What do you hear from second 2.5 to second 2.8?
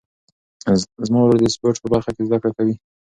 کوي.